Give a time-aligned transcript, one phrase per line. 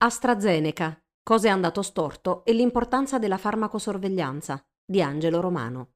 [0.00, 0.96] AstraZeneca.
[1.24, 5.88] Cosa è andato storto e l'importanza della farmacosorveglianza di Angelo Romano.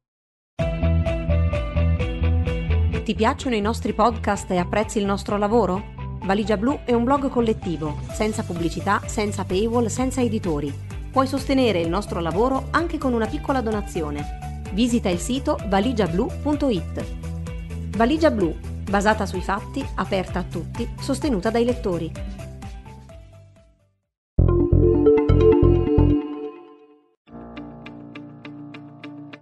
[3.04, 5.94] Ti piacciono i nostri podcast e apprezzi il nostro lavoro?
[6.24, 10.74] Valigia Blu è un blog collettivo, senza pubblicità, senza paywall, senza editori.
[11.12, 14.62] Puoi sostenere il nostro lavoro anche con una piccola donazione.
[14.72, 17.96] Visita il sito valigiablu.it.
[17.96, 22.40] Valigia Blu, basata sui fatti, aperta a tutti, sostenuta dai lettori.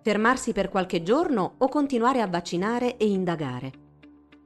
[0.03, 3.73] Fermarsi per qualche giorno o continuare a vaccinare e indagare?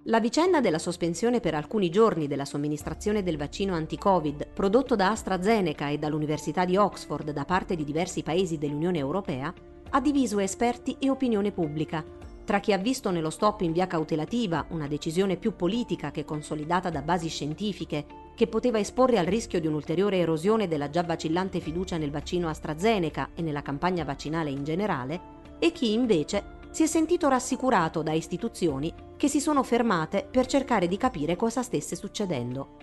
[0.06, 5.90] La vicenda della sospensione per alcuni giorni della somministrazione del vaccino anti-Covid prodotto da AstraZeneca
[5.90, 9.54] e dall'Università di Oxford da parte di diversi paesi dell'Unione Europea
[9.90, 12.04] ha diviso esperti e opinione pubblica,
[12.44, 16.90] tra chi ha visto nello stop in via cautelativa una decisione più politica che consolidata
[16.90, 21.96] da basi scientifiche, che poteva esporre al rischio di un'ulteriore erosione della già vacillante fiducia
[21.96, 27.28] nel vaccino AstraZeneca e nella campagna vaccinale in generale, e chi invece si è sentito
[27.28, 32.76] rassicurato da istituzioni che si sono fermate per cercare di capire cosa stesse succedendo.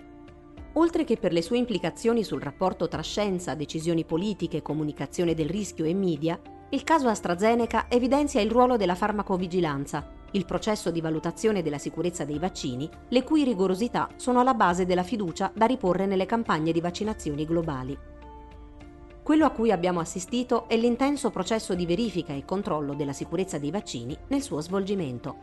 [0.74, 5.84] Oltre che per le sue implicazioni sul rapporto tra scienza, decisioni politiche, comunicazione del rischio
[5.84, 11.76] e media, il caso AstraZeneca evidenzia il ruolo della farmacovigilanza, il processo di valutazione della
[11.76, 16.72] sicurezza dei vaccini, le cui rigorosità sono alla base della fiducia da riporre nelle campagne
[16.72, 18.11] di vaccinazioni globali.
[19.22, 23.70] Quello a cui abbiamo assistito è l'intenso processo di verifica e controllo della sicurezza dei
[23.70, 25.36] vaccini nel suo svolgimento.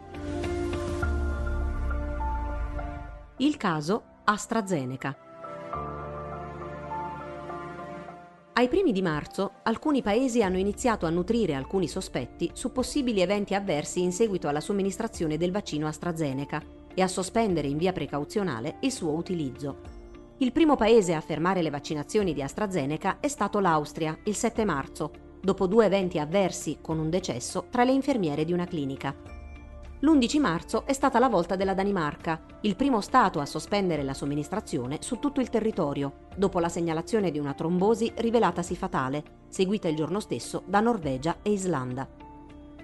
[3.37, 5.17] Il caso AstraZeneca.
[8.51, 13.55] Ai primi di marzo, alcuni paesi hanno iniziato a nutrire alcuni sospetti su possibili eventi
[13.55, 16.61] avversi in seguito alla somministrazione del vaccino AstraZeneca
[16.93, 19.98] e a sospendere in via precauzionale il suo utilizzo.
[20.41, 25.11] Il primo paese a fermare le vaccinazioni di AstraZeneca è stato l'Austria, il 7 marzo,
[25.41, 29.13] dopo due eventi avversi con un decesso tra le infermiere di una clinica.
[29.99, 34.99] L'11 marzo è stata la volta della Danimarca, il primo Stato a sospendere la somministrazione
[35.01, 40.21] su tutto il territorio, dopo la segnalazione di una trombosi rivelatasi fatale, seguita il giorno
[40.21, 42.07] stesso da Norvegia e Islanda.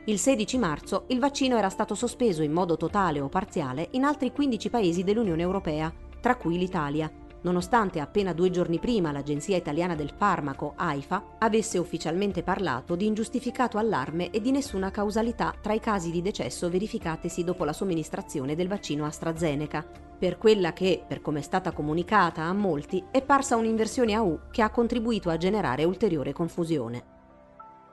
[0.07, 4.33] Il 16 marzo il vaccino era stato sospeso in modo totale o parziale in altri
[4.33, 7.09] 15 paesi dell'Unione Europea, tra cui l'Italia,
[7.45, 13.77] nonostante appena due giorni prima l'Agenzia Italiana del Farmaco, AIFA, avesse ufficialmente parlato di ingiustificato
[13.77, 18.67] allarme e di nessuna causalità tra i casi di decesso verificatesi dopo la somministrazione del
[18.67, 19.85] vaccino AstraZeneca,
[20.17, 24.39] per quella che, per come è stata comunicata a molti, è parsa un'inversione a U
[24.49, 27.13] che ha contribuito a generare ulteriore confusione.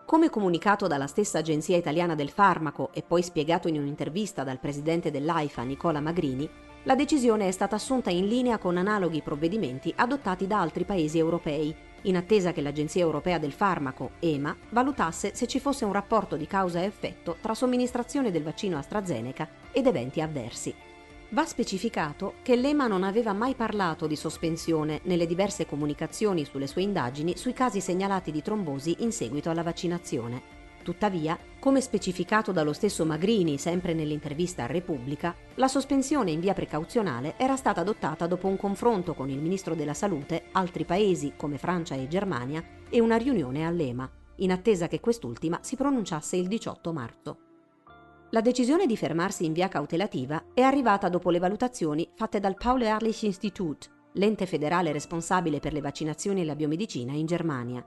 [0.06, 5.10] Come comunicato dalla stessa Agenzia Italiana del Farmaco e poi spiegato in un'intervista dal presidente
[5.10, 6.48] dell'AIFA Nicola Magrini,
[6.84, 11.72] la decisione è stata assunta in linea con analoghi provvedimenti adottati da altri paesi europei,
[12.02, 16.48] in attesa che l'Agenzia Europea del Farmaco, EMA, valutasse se ci fosse un rapporto di
[16.48, 20.74] causa e effetto tra somministrazione del vaccino AstraZeneca ed eventi avversi.
[21.28, 26.82] Va specificato che l'EMA non aveva mai parlato di sospensione nelle diverse comunicazioni sulle sue
[26.82, 30.61] indagini sui casi segnalati di trombosi in seguito alla vaccinazione.
[30.82, 37.34] Tuttavia, come specificato dallo stesso Magrini sempre nell'intervista a Repubblica, la sospensione in via precauzionale
[37.38, 41.94] era stata adottata dopo un confronto con il Ministro della Salute, altri paesi come Francia
[41.94, 47.38] e Germania e una riunione all'EMA, in attesa che quest'ultima si pronunciasse il 18 marzo.
[48.30, 53.22] La decisione di fermarsi in via cautelativa è arrivata dopo le valutazioni fatte dal Paul-Ehrlich
[53.22, 57.86] Institut, l'ente federale responsabile per le vaccinazioni e la biomedicina in Germania.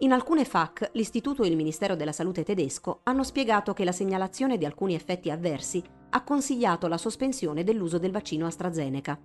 [0.00, 4.56] In alcune FAC, l'Istituto e il Ministero della Salute tedesco hanno spiegato che la segnalazione
[4.56, 9.18] di alcuni effetti avversi ha consigliato la sospensione dell'uso del vaccino AstraZeneca.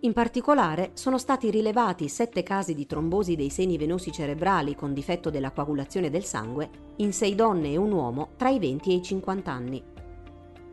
[0.00, 5.30] In particolare sono stati rilevati sette casi di trombosi dei seni venosi cerebrali con difetto
[5.30, 9.02] della coagulazione del sangue in sei donne e un uomo tra i 20 e i
[9.02, 9.82] 50 anni.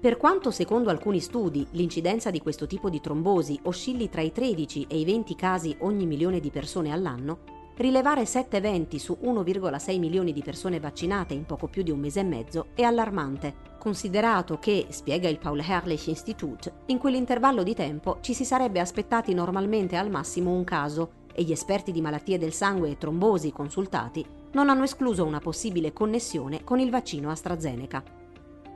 [0.01, 4.87] Per quanto secondo alcuni studi l'incidenza di questo tipo di trombosi oscilli tra i 13
[4.89, 10.31] e i 20 casi ogni milione di persone all'anno, rilevare 7 eventi su 1,6 milioni
[10.31, 14.87] di persone vaccinate in poco più di un mese e mezzo è allarmante, considerato che,
[14.89, 20.09] spiega il Paul Herrlich Institute, in quell'intervallo di tempo ci si sarebbe aspettati normalmente al
[20.09, 24.83] massimo un caso e gli esperti di malattie del sangue e trombosi consultati non hanno
[24.83, 28.03] escluso una possibile connessione con il vaccino AstraZeneca.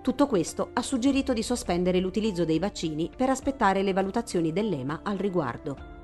[0.01, 5.17] Tutto questo ha suggerito di sospendere l'utilizzo dei vaccini per aspettare le valutazioni dell'EMA al
[5.17, 5.98] riguardo.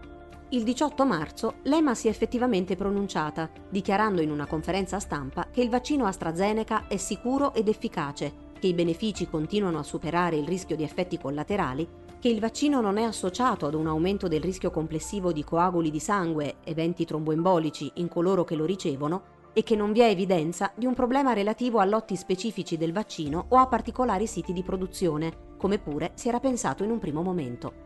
[0.50, 5.70] Il 18 marzo l'EMA si è effettivamente pronunciata, dichiarando in una conferenza stampa che il
[5.70, 10.84] vaccino AstraZeneca è sicuro ed efficace, che i benefici continuano a superare il rischio di
[10.84, 11.88] effetti collaterali,
[12.20, 16.00] che il vaccino non è associato ad un aumento del rischio complessivo di coaguli di
[16.00, 20.86] sangue, eventi tromboembolici in coloro che lo ricevono e che non vi è evidenza di
[20.86, 25.80] un problema relativo a lotti specifici del vaccino o a particolari siti di produzione, come
[25.80, 27.85] pure si era pensato in un primo momento.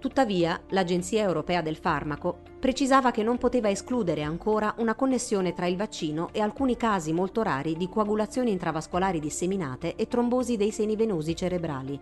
[0.00, 5.76] Tuttavia, l'Agenzia europea del farmaco precisava che non poteva escludere ancora una connessione tra il
[5.76, 11.36] vaccino e alcuni casi molto rari di coagulazioni intravascolari disseminate e trombosi dei seni venosi
[11.36, 12.00] cerebrali.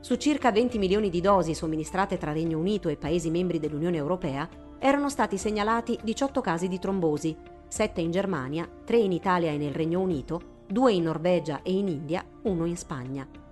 [0.00, 4.48] Su circa 20 milioni di dosi somministrate tra Regno Unito e Paesi membri dell'Unione Europea,
[4.80, 7.36] erano stati segnalati 18 casi di trombosi,
[7.68, 11.86] 7 in Germania, 3 in Italia e nel Regno Unito, 2 in Norvegia e in
[11.86, 13.45] India, 1 in Spagna.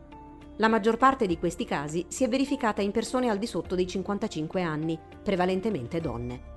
[0.59, 3.89] La maggior parte di questi casi si è verificata in persone al di sotto dei
[3.89, 6.53] 55 anni, prevalentemente donne.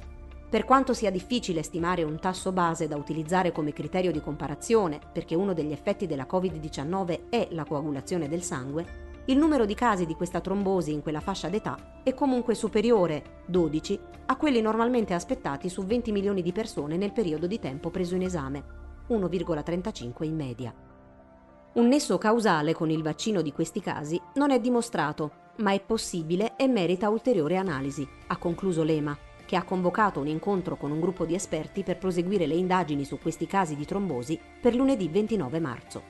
[0.47, 5.33] Per quanto sia difficile stimare un tasso base da utilizzare come criterio di comparazione, perché
[5.33, 10.13] uno degli effetti della Covid-19 è la coagulazione del sangue, il numero di casi di
[10.13, 15.83] questa trombosi in quella fascia d'età è comunque superiore, 12, a quelli normalmente aspettati su
[15.83, 18.63] 20 milioni di persone nel periodo di tempo preso in esame,
[19.09, 20.86] 1,35 in media.
[21.77, 26.55] Un nesso causale con il vaccino di questi casi non è dimostrato, ma è possibile
[26.55, 29.15] e merita ulteriore analisi, ha concluso l'EMA,
[29.45, 33.19] che ha convocato un incontro con un gruppo di esperti per proseguire le indagini su
[33.19, 36.01] questi casi di trombosi per lunedì 29 marzo.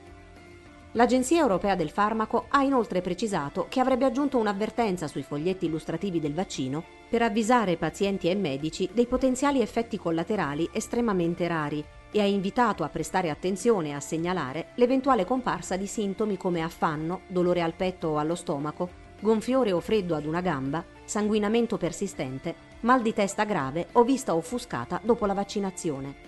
[0.92, 6.32] L'Agenzia europea del farmaco ha inoltre precisato che avrebbe aggiunto un'avvertenza sui foglietti illustrativi del
[6.32, 12.84] vaccino per avvisare pazienti e medici dei potenziali effetti collaterali estremamente rari e ha invitato
[12.84, 18.08] a prestare attenzione e a segnalare l'eventuale comparsa di sintomi come affanno, dolore al petto
[18.08, 23.88] o allo stomaco, gonfiore o freddo ad una gamba, sanguinamento persistente, mal di testa grave
[23.92, 26.26] o vista offuscata dopo la vaccinazione.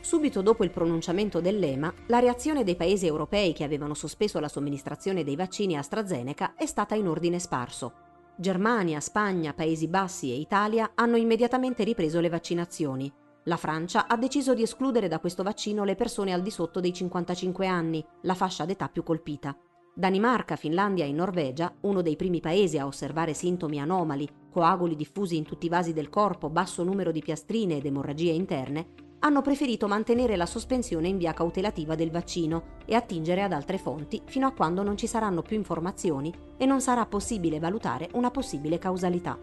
[0.00, 5.24] Subito dopo il pronunciamento dell'EMA, la reazione dei paesi europei che avevano sospeso la somministrazione
[5.24, 7.92] dei vaccini AstraZeneca è stata in ordine sparso.
[8.36, 13.12] Germania, Spagna, Paesi Bassi e Italia hanno immediatamente ripreso le vaccinazioni.
[13.48, 16.92] La Francia ha deciso di escludere da questo vaccino le persone al di sotto dei
[16.92, 19.56] 55 anni, la fascia d'età più colpita.
[19.94, 25.44] Danimarca, Finlandia e Norvegia, uno dei primi paesi a osservare sintomi anomali, coaguli diffusi in
[25.44, 28.86] tutti i vasi del corpo, basso numero di piastrine ed emorragie interne,
[29.20, 34.20] hanno preferito mantenere la sospensione in via cautelativa del vaccino e attingere ad altre fonti
[34.24, 38.78] fino a quando non ci saranno più informazioni e non sarà possibile valutare una possibile
[38.78, 39.38] causalità.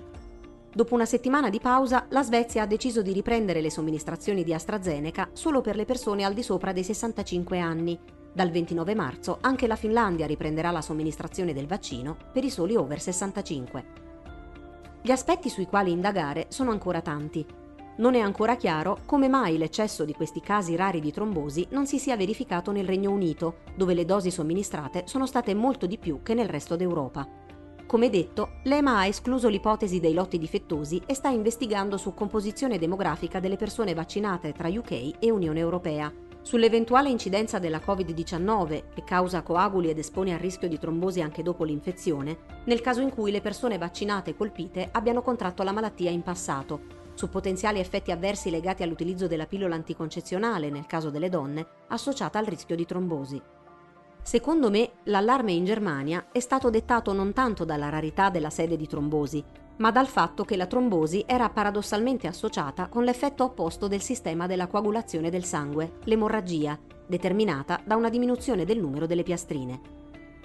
[0.75, 5.29] Dopo una settimana di pausa, la Svezia ha deciso di riprendere le somministrazioni di AstraZeneca
[5.31, 7.99] solo per le persone al di sopra dei 65 anni.
[8.33, 12.99] Dal 29 marzo anche la Finlandia riprenderà la somministrazione del vaccino per i soli over
[12.99, 13.85] 65.
[15.03, 17.45] Gli aspetti sui quali indagare sono ancora tanti.
[17.97, 21.99] Non è ancora chiaro come mai l'eccesso di questi casi rari di trombosi non si
[21.99, 26.33] sia verificato nel Regno Unito, dove le dosi somministrate sono state molto di più che
[26.33, 27.42] nel resto d'Europa.
[27.85, 33.39] Come detto, l'EMA ha escluso l'ipotesi dei lotti difettosi e sta investigando su composizione demografica
[33.39, 36.11] delle persone vaccinate tra UK e Unione Europea.
[36.41, 41.63] Sull'eventuale incidenza della Covid-19, che causa coaguli ed espone al rischio di trombosi anche dopo
[41.63, 47.01] l'infezione, nel caso in cui le persone vaccinate colpite abbiano contratto la malattia in passato,
[47.13, 52.45] su potenziali effetti avversi legati all'utilizzo della pillola anticoncezionale nel caso delle donne, associata al
[52.45, 53.41] rischio di trombosi.
[54.23, 58.87] Secondo me l'allarme in Germania è stato dettato non tanto dalla rarità della sede di
[58.87, 59.43] trombosi,
[59.77, 64.67] ma dal fatto che la trombosi era paradossalmente associata con l'effetto opposto del sistema della
[64.67, 69.81] coagulazione del sangue, l'emorragia, determinata da una diminuzione del numero delle piastrine.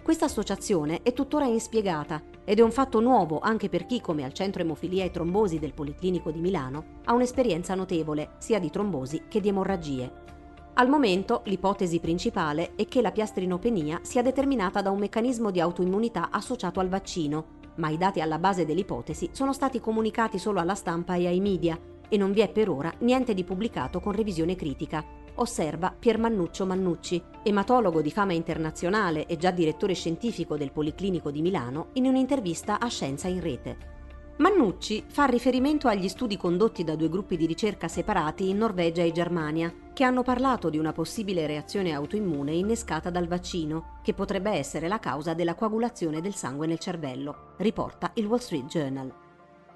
[0.02, 4.32] Questa associazione è tuttora inspiegata ed è un fatto nuovo anche per chi, come al
[4.32, 9.40] Centro Emofilia e Trombosi del Policlinico di Milano, ha un'esperienza notevole sia di trombosi che
[9.40, 10.37] di emorragie.
[10.78, 16.28] Al momento l'ipotesi principale è che la piastrinopenia sia determinata da un meccanismo di autoimmunità
[16.30, 21.16] associato al vaccino, ma i dati alla base dell'ipotesi sono stati comunicati solo alla stampa
[21.16, 21.76] e ai media
[22.08, 25.04] e non vi è per ora niente di pubblicato con revisione critica,
[25.34, 31.42] osserva Pier Mannuccio Mannucci, ematologo di fama internazionale e già direttore scientifico del Policlinico di
[31.42, 33.97] Milano, in un'intervista a Scienza in Rete.
[34.38, 39.10] Mannucci fa riferimento agli studi condotti da due gruppi di ricerca separati in Norvegia e
[39.10, 44.86] Germania, che hanno parlato di una possibile reazione autoimmune innescata dal vaccino, che potrebbe essere
[44.86, 49.12] la causa della coagulazione del sangue nel cervello, riporta il Wall Street Journal.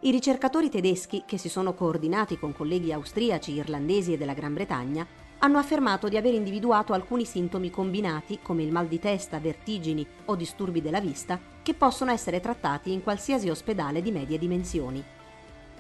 [0.03, 5.05] I ricercatori tedeschi, che si sono coordinati con colleghi austriaci, irlandesi e della Gran Bretagna,
[5.45, 10.37] hanno affermato di aver individuato alcuni sintomi combinati, come il mal di testa, vertigini o
[10.37, 15.03] disturbi della vista, che possono essere trattati in qualsiasi ospedale di medie dimensioni.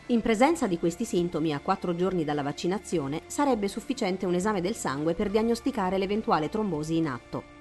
[0.06, 4.74] In presenza di questi sintomi a quattro giorni dalla vaccinazione sarebbe sufficiente un esame del
[4.74, 7.51] sangue per diagnosticare l'eventuale trombosi in atto.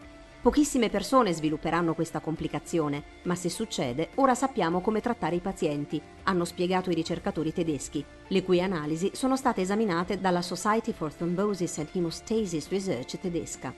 [0.41, 6.45] Pochissime persone svilupperanno questa complicazione, ma se succede, ora sappiamo come trattare i pazienti, hanno
[6.45, 11.89] spiegato i ricercatori tedeschi, le cui analisi sono state esaminate dalla Society for Thrombosis and
[11.93, 13.71] Hemostasis Research tedesca.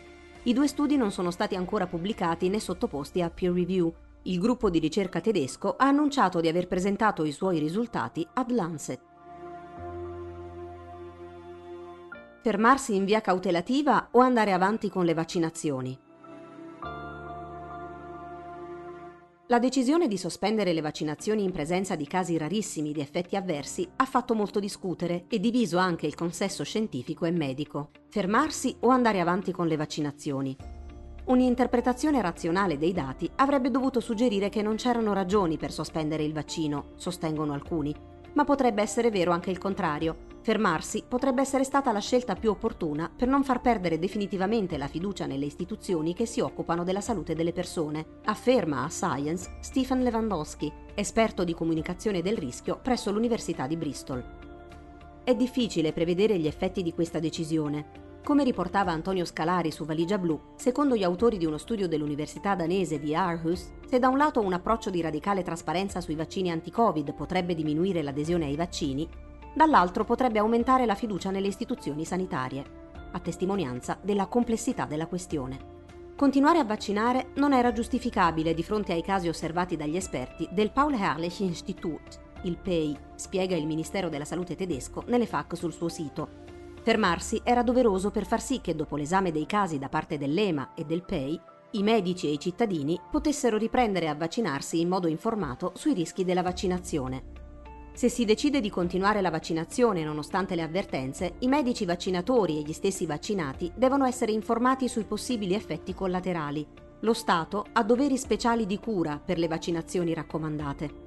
[0.43, 3.93] I due studi non sono stati ancora pubblicati né sottoposti a peer review.
[4.22, 9.01] Il gruppo di ricerca tedesco ha annunciato di aver presentato i suoi risultati ad Lancet.
[12.41, 16.12] Fermarsi in via cautelativa o andare avanti con le vaccinazioni?
[19.53, 24.05] La decisione di sospendere le vaccinazioni in presenza di casi rarissimi di effetti avversi ha
[24.05, 27.91] fatto molto discutere e diviso anche il consesso scientifico e medico.
[28.10, 30.57] Fermarsi o andare avanti con le vaccinazioni?
[31.25, 36.93] Un'interpretazione razionale dei dati avrebbe dovuto suggerire che non c'erano ragioni per sospendere il vaccino,
[36.95, 37.93] sostengono alcuni,
[38.33, 40.31] ma potrebbe essere vero anche il contrario.
[40.41, 45.25] Fermarsi potrebbe essere stata la scelta più opportuna per non far perdere definitivamente la fiducia
[45.25, 51.43] nelle istituzioni che si occupano della salute delle persone, afferma a Science Stephen Lewandowski, esperto
[51.43, 54.23] di comunicazione del rischio presso l'Università di Bristol.
[55.23, 58.12] È difficile prevedere gli effetti di questa decisione.
[58.23, 62.97] Come riportava Antonio Scalari su Valigia Blu, secondo gli autori di uno studio dell'università danese
[62.97, 67.53] di Aarhus, se da un lato un approccio di radicale trasparenza sui vaccini anti-Covid potrebbe
[67.53, 69.05] diminuire l'adesione ai vaccini,
[69.53, 72.63] dall'altro potrebbe aumentare la fiducia nelle istituzioni sanitarie,
[73.11, 75.71] a testimonianza della complessità della questione.
[76.15, 80.93] Continuare a vaccinare non era giustificabile di fronte ai casi osservati dagli esperti del Paul
[80.93, 86.42] Ehrlich Institut, il PEI, spiega il Ministero della Salute tedesco nelle FAC sul suo sito,
[86.83, 90.83] Fermarsi era doveroso per far sì che dopo l'esame dei casi da parte dell'EMA e
[90.83, 91.39] del PEI,
[91.71, 96.43] i medici e i cittadini potessero riprendere a vaccinarsi in modo informato sui rischi della
[96.43, 97.31] vaccinazione.
[97.93, 102.73] Se si decide di continuare la vaccinazione nonostante le avvertenze, i medici vaccinatori e gli
[102.73, 106.67] stessi vaccinati devono essere informati sui possibili effetti collaterali.
[106.99, 111.02] Lo Stato ha doveri speciali di cura per le vaccinazioni raccomandate.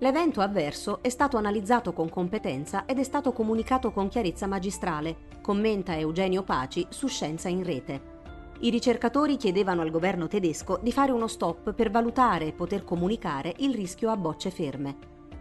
[0.00, 5.96] L'evento avverso è stato analizzato con competenza ed è stato comunicato con chiarezza magistrale, commenta
[5.96, 8.16] Eugenio Paci su Scienza in Rete.
[8.60, 13.54] I ricercatori chiedevano al governo tedesco di fare uno stop per valutare e poter comunicare
[13.58, 14.96] il rischio a bocce ferme.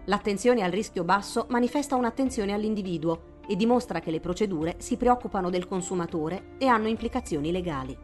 [0.06, 5.68] L'attenzione al rischio basso manifesta un'attenzione all'individuo e dimostra che le procedure si preoccupano del
[5.68, 7.96] consumatore e hanno implicazioni legali.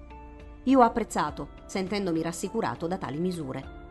[0.66, 3.82] Io ho apprezzato, sentendomi rassicurato da tali misure.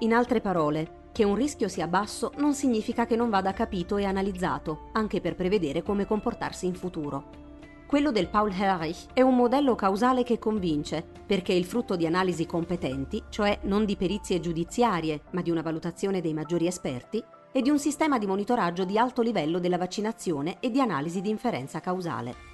[0.00, 4.04] In altre parole, che un rischio sia basso non significa che non vada capito e
[4.04, 7.48] analizzato, anche per prevedere come comportarsi in futuro.
[7.86, 12.06] Quello del Paul Herrich è un modello causale che convince, perché è il frutto di
[12.06, 17.62] analisi competenti, cioè non di perizie giudiziarie, ma di una valutazione dei maggiori esperti, e
[17.62, 21.80] di un sistema di monitoraggio di alto livello della vaccinazione e di analisi di inferenza
[21.80, 22.48] causale.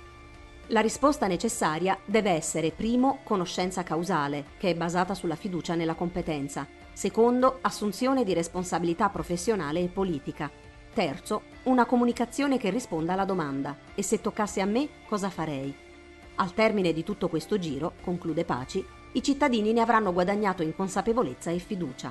[0.68, 6.66] La risposta necessaria deve essere primo conoscenza causale, che è basata sulla fiducia nella competenza,
[6.96, 10.50] Secondo, assunzione di responsabilità professionale e politica.
[10.94, 15.76] Terzo, una comunicazione che risponda alla domanda e se toccasse a me cosa farei.
[16.36, 21.50] Al termine di tutto questo giro, conclude Paci, i cittadini ne avranno guadagnato in consapevolezza
[21.50, 22.10] e fiducia.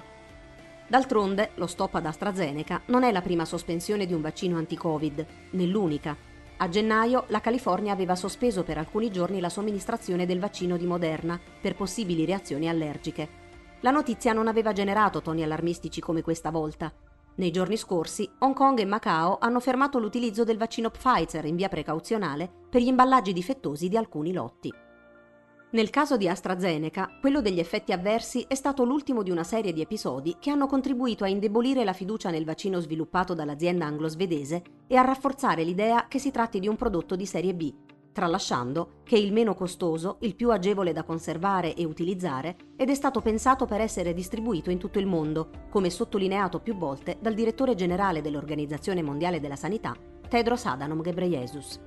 [0.86, 5.65] D'altronde, lo stop ad AstraZeneca non è la prima sospensione di un vaccino anti-Covid, né
[5.65, 6.15] l'unica.
[6.58, 11.39] A gennaio la California aveva sospeso per alcuni giorni la somministrazione del vaccino di Moderna
[11.60, 13.45] per possibili reazioni allergiche.
[13.86, 16.92] La notizia non aveva generato toni allarmistici come questa volta.
[17.36, 21.70] Nei giorni scorsi, Hong Kong e Macao hanno fermato l'utilizzo del vaccino Pfizer in via
[21.70, 24.74] precauzionale per gli imballaggi difettosi di alcuni lotti.
[25.70, 29.82] Nel caso di AstraZeneca, quello degli effetti avversi è stato l'ultimo di una serie di
[29.82, 35.04] episodi che hanno contribuito a indebolire la fiducia nel vaccino sviluppato dall'azienda anglo-svedese e a
[35.04, 37.72] rafforzare l'idea che si tratti di un prodotto di serie B,
[38.15, 43.19] tralasciando che il meno costoso, il più agevole da conservare e utilizzare ed è stato
[43.19, 48.22] pensato per essere distribuito in tutto il mondo, come sottolineato più volte dal direttore generale
[48.22, 49.93] dell'Organizzazione Mondiale della Sanità,
[50.29, 51.77] Tedros Adhanom Ghebreyesus.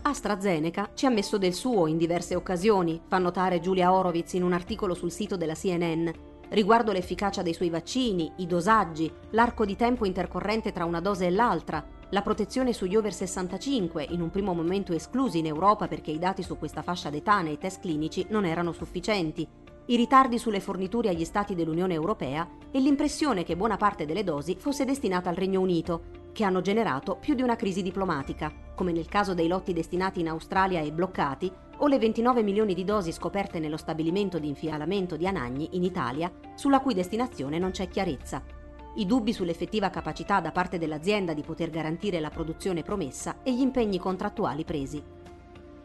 [0.00, 4.54] AstraZeneca ci ha messo del suo in diverse occasioni, fa notare Giulia Horowitz in un
[4.54, 6.08] articolo sul sito della CNN,
[6.48, 11.30] riguardo l'efficacia dei suoi vaccini, i dosaggi, l'arco di tempo intercorrente tra una dose e
[11.30, 16.18] l'altra, la protezione sugli over 65, in un primo momento esclusi in Europa perché i
[16.18, 19.48] dati su questa fascia d'età nei test clinici non erano sufficienti,
[19.86, 24.56] i ritardi sulle forniture agli Stati dell'Unione Europea e l'impressione che buona parte delle dosi
[24.58, 29.08] fosse destinata al Regno Unito, che hanno generato più di una crisi diplomatica, come nel
[29.08, 33.58] caso dei lotti destinati in Australia e bloccati, o le 29 milioni di dosi scoperte
[33.58, 38.60] nello stabilimento di infialamento di Anagni in Italia, sulla cui destinazione non c'è chiarezza
[38.96, 43.60] i dubbi sull'effettiva capacità da parte dell'azienda di poter garantire la produzione promessa e gli
[43.60, 45.02] impegni contrattuali presi.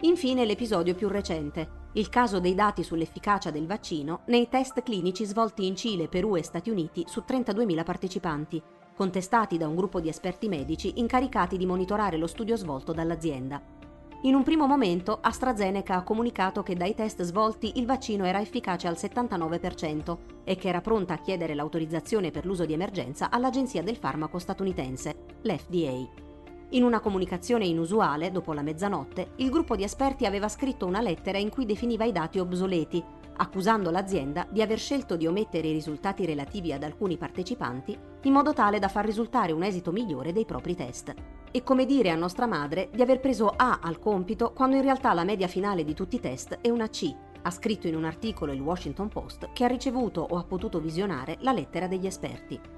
[0.01, 5.65] Infine l'episodio più recente, il caso dei dati sull'efficacia del vaccino nei test clinici svolti
[5.65, 8.61] in Cile, Perù e Stati Uniti su 32.000 partecipanti,
[8.95, 13.87] contestati da un gruppo di esperti medici incaricati di monitorare lo studio svolto dall'azienda.
[14.27, 18.86] In un primo momento AstraZeneca ha comunicato che dai test svolti il vaccino era efficace
[18.86, 23.96] al 79% e che era pronta a chiedere l'autorizzazione per l'uso di emergenza all'Agenzia del
[23.96, 26.25] Farmaco statunitense, l'FDA.
[26.72, 31.38] In una comunicazione inusuale, dopo la mezzanotte, il gruppo di esperti aveva scritto una lettera
[31.38, 33.01] in cui definiva i dati obsoleti,
[33.38, 38.53] accusando l'azienda di aver scelto di omettere i risultati relativi ad alcuni partecipanti in modo
[38.53, 41.13] tale da far risultare un esito migliore dei propri test.
[41.51, 45.13] E come dire a nostra madre di aver preso A al compito quando in realtà
[45.13, 48.51] la media finale di tutti i test è una C, ha scritto in un articolo
[48.51, 52.76] il Washington Post che ha ricevuto o ha potuto visionare la lettera degli esperti.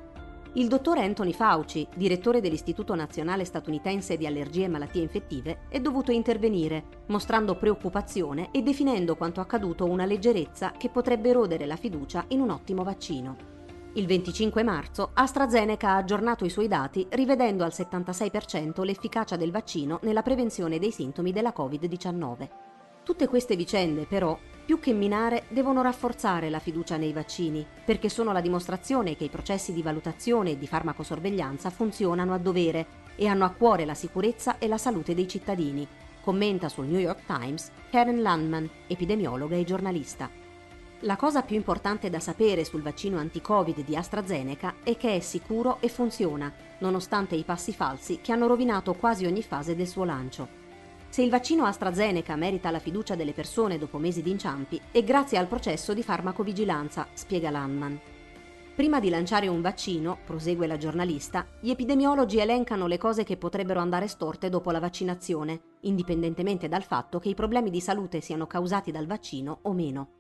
[0.60, 6.12] Il dottor Anthony Fauci, direttore dell'Istituto Nazionale Statunitense di Allergie e Malattie Infettive, è dovuto
[6.12, 12.42] intervenire, mostrando preoccupazione e definendo quanto accaduto una leggerezza che potrebbe erodere la fiducia in
[12.42, 13.38] un ottimo vaccino.
[13.94, 20.00] Il 25 marzo AstraZeneca ha aggiornato i suoi dati rivedendo al 76% l'efficacia del vaccino
[20.02, 22.69] nella prevenzione dei sintomi della Covid-19.
[23.04, 28.32] Tutte queste vicende, però, più che minare, devono rafforzare la fiducia nei vaccini, perché sono
[28.32, 33.46] la dimostrazione che i processi di valutazione e di farmacosorveglianza funzionano a dovere e hanno
[33.46, 35.88] a cuore la sicurezza e la salute dei cittadini,
[36.22, 40.30] commenta sul New York Times Karen Landman, epidemiologa e giornalista.
[41.04, 45.78] La cosa più importante da sapere sul vaccino anti-Covid di AstraZeneca è che è sicuro
[45.80, 50.59] e funziona, nonostante i passi falsi che hanno rovinato quasi ogni fase del suo lancio.
[51.10, 55.40] Se il vaccino AstraZeneca merita la fiducia delle persone dopo mesi di inciampi è grazie
[55.40, 58.00] al processo di farmacovigilanza, spiega Landman.
[58.76, 63.80] Prima di lanciare un vaccino, prosegue la giornalista, gli epidemiologi elencano le cose che potrebbero
[63.80, 68.92] andare storte dopo la vaccinazione, indipendentemente dal fatto che i problemi di salute siano causati
[68.92, 70.19] dal vaccino o meno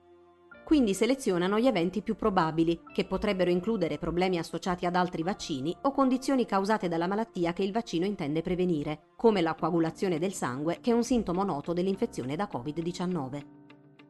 [0.69, 5.91] quindi selezionano gli eventi più probabili, che potrebbero includere problemi associati ad altri vaccini o
[5.91, 10.91] condizioni causate dalla malattia che il vaccino intende prevenire, come la coagulazione del sangue, che
[10.91, 13.41] è un sintomo noto dell'infezione da Covid-19.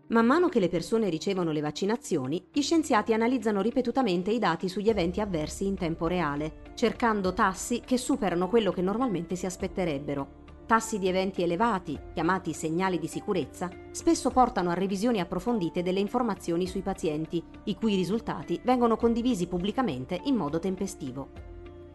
[0.08, 4.90] Man mano che le persone ricevono le vaccinazioni, gli scienziati analizzano ripetutamente i dati sugli
[4.90, 11.00] eventi avversi in tempo reale, cercando tassi che superano quello che normalmente si aspetterebbero, Tassi
[11.00, 16.82] di eventi elevati, chiamati segnali di sicurezza, spesso portano a revisioni approfondite delle informazioni sui
[16.82, 21.30] pazienti, i cui risultati vengono condivisi pubblicamente in modo tempestivo.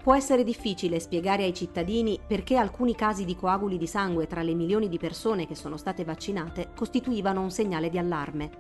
[0.03, 4.55] Può essere difficile spiegare ai cittadini perché alcuni casi di coaguli di sangue tra le
[4.55, 8.51] milioni di persone che sono state vaccinate costituivano un segnale di allarme.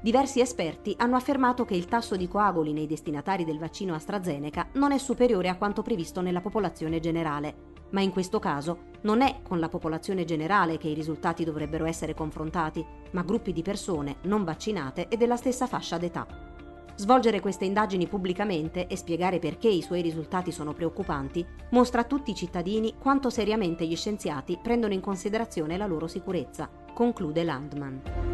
[0.00, 4.92] Diversi esperti hanno affermato che il tasso di coaguli nei destinatari del vaccino AstraZeneca non
[4.92, 9.58] è superiore a quanto previsto nella popolazione generale, ma in questo caso non è con
[9.58, 15.08] la popolazione generale che i risultati dovrebbero essere confrontati, ma gruppi di persone non vaccinate
[15.08, 16.26] e della stessa fascia d'età.
[16.96, 22.30] Svolgere queste indagini pubblicamente e spiegare perché i suoi risultati sono preoccupanti mostra a tutti
[22.30, 28.33] i cittadini quanto seriamente gli scienziati prendono in considerazione la loro sicurezza, conclude Landman.